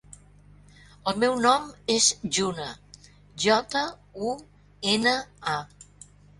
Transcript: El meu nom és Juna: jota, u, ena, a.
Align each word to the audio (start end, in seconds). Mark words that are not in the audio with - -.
El 1.11 1.19
meu 1.23 1.35
nom 1.41 1.67
és 1.97 2.07
Juna: 2.39 2.67
jota, 3.47 3.85
u, 4.33 4.35
ena, 4.97 5.17
a. 5.57 5.63